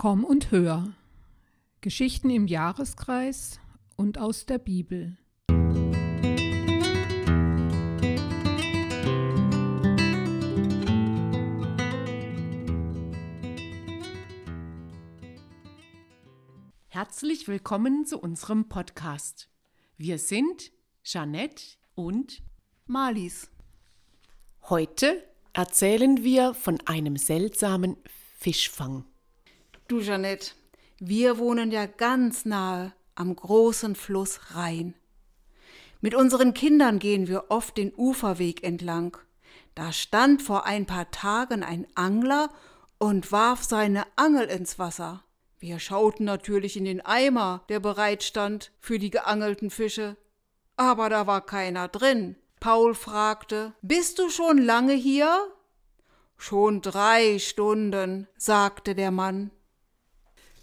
[0.00, 0.92] Komm und hör.
[1.80, 3.58] Geschichten im Jahreskreis
[3.96, 5.18] und aus der Bibel.
[16.86, 19.48] Herzlich willkommen zu unserem Podcast.
[19.96, 20.70] Wir sind
[21.02, 22.44] Jeanette und
[22.86, 23.50] Malis.
[24.68, 27.96] Heute erzählen wir von einem seltsamen
[28.38, 29.07] Fischfang.
[29.88, 30.52] Du, Jeanette,
[30.98, 34.94] wir wohnen ja ganz nahe am großen Fluss Rhein.
[36.02, 39.16] Mit unseren Kindern gehen wir oft den Uferweg entlang.
[39.74, 42.50] Da stand vor ein paar Tagen ein Angler
[42.98, 45.24] und warf seine Angel ins Wasser.
[45.58, 50.18] Wir schauten natürlich in den Eimer, der bereit stand für die geangelten Fische.
[50.76, 52.36] Aber da war keiner drin.
[52.60, 55.48] Paul fragte, Bist du schon lange hier?
[56.36, 59.50] Schon drei Stunden, sagte der Mann.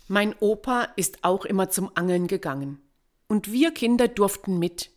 [0.07, 2.79] Mein Opa ist auch immer zum Angeln gegangen.
[3.27, 4.91] Und wir Kinder durften mit.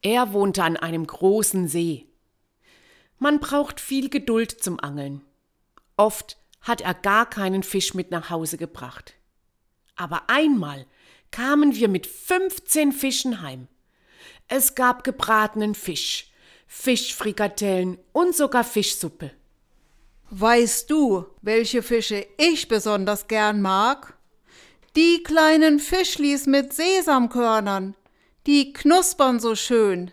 [0.00, 2.06] Er wohnte an einem großen See.
[3.18, 5.22] Man braucht viel Geduld zum Angeln.
[5.96, 9.14] Oft hat er gar keinen Fisch mit nach Hause gebracht.
[9.96, 10.86] Aber einmal
[11.30, 13.68] kamen wir mit 15 Fischen heim.
[14.46, 16.32] Es gab gebratenen Fisch,
[16.66, 19.32] Fischfrikadellen und sogar Fischsuppe.
[20.30, 24.18] Weißt du, welche Fische ich besonders gern mag?
[24.94, 27.94] Die kleinen Fischlis mit Sesamkörnern.
[28.46, 30.10] Die knuspern so schön.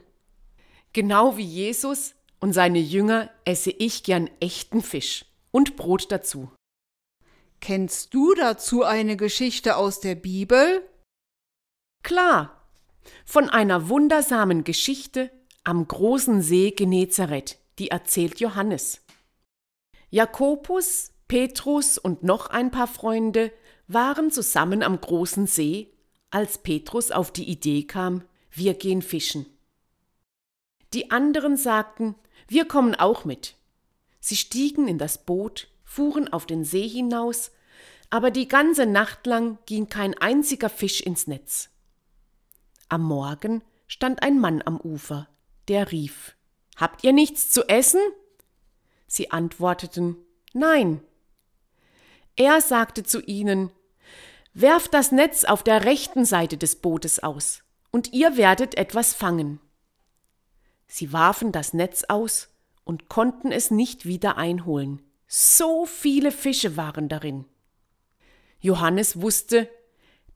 [0.94, 6.50] Genau wie Jesus und seine Jünger esse ich gern echten Fisch und Brot dazu.
[7.59, 10.88] Kennst du dazu eine Geschichte aus der Bibel?
[12.03, 12.61] Klar,
[13.25, 15.31] von einer wundersamen Geschichte
[15.63, 19.05] am großen See Genezareth, die erzählt Johannes.
[20.16, 23.52] Jakobus, Petrus und noch ein paar Freunde
[23.89, 25.91] waren zusammen am großen See,
[26.31, 29.45] als Petrus auf die Idee kam, wir gehen fischen.
[30.94, 32.16] Die anderen sagten,
[32.47, 33.56] wir kommen auch mit.
[34.22, 37.51] Sie stiegen in das Boot, fuhren auf den See hinaus,
[38.09, 41.72] aber die ganze Nacht lang ging kein einziger Fisch ins Netz.
[42.88, 45.28] Am Morgen stand ein Mann am Ufer,
[45.67, 46.38] der rief
[46.78, 48.00] Habt ihr nichts zu essen?
[49.16, 50.18] Sie antworteten
[50.52, 51.00] Nein.
[52.36, 53.72] Er sagte zu ihnen
[54.53, 59.62] Werft das Netz auf der rechten Seite des Bootes aus, und ihr werdet etwas fangen.
[60.88, 62.50] Sie warfen das Netz aus
[62.84, 65.02] und konnten es nicht wieder einholen.
[65.28, 67.46] So viele Fische waren darin.
[68.59, 69.70] Johannes wusste,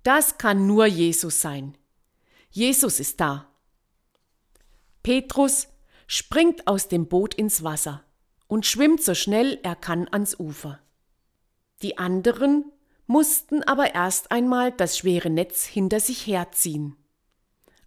[0.03, 1.77] das kann nur Jesus sein.
[2.49, 3.51] Jesus ist da.
[5.03, 5.67] Petrus
[6.07, 8.05] springt aus dem Boot ins Wasser
[8.49, 10.79] und schwimmt so schnell er kann ans Ufer.
[11.81, 12.65] Die anderen
[13.05, 16.97] mussten aber erst einmal das schwere Netz hinter sich herziehen.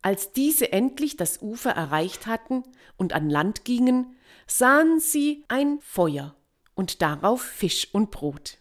[0.01, 2.63] Als diese endlich das Ufer erreicht hatten
[2.97, 6.35] und an Land gingen, sahen sie ein Feuer
[6.75, 8.59] und darauf Fisch und Brot.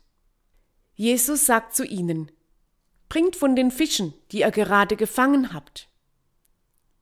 [0.95, 2.31] Jesus sagt zu ihnen,
[3.09, 5.89] Bringt von den Fischen, die ihr gerade gefangen habt.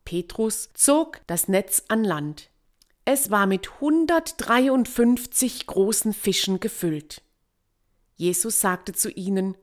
[0.06, 2.50] Petrus zog das Netz an Land.
[3.06, 7.22] Es war mit 153 großen Fischen gefüllt.
[8.16, 9.58] Jesus sagte zu ihnen,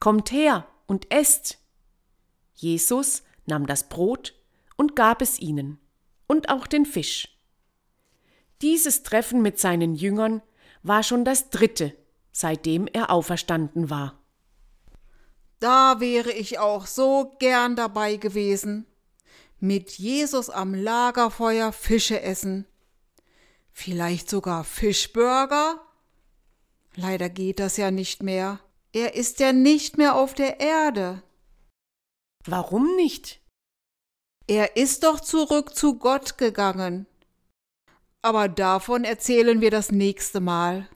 [0.00, 1.58] Kommt her und esst.
[2.54, 4.34] Jesus nahm das Brot
[4.76, 5.80] und gab es ihnen,
[6.26, 7.36] und auch den Fisch.
[8.62, 10.42] Dieses Treffen mit seinen Jüngern
[10.82, 11.96] war schon das dritte,
[12.32, 14.22] seitdem er auferstanden war.
[15.58, 18.86] Da wäre ich auch so gern dabei gewesen
[19.60, 22.66] mit Jesus am Lagerfeuer Fische essen.
[23.72, 25.80] Vielleicht sogar Fischburger?
[26.94, 28.60] Leider geht das ja nicht mehr.
[28.92, 31.22] Er ist ja nicht mehr auf der Erde.
[32.44, 33.40] Warum nicht?
[34.46, 37.06] Er ist doch zurück zu Gott gegangen.
[38.22, 40.88] Aber davon erzählen wir das nächste Mal.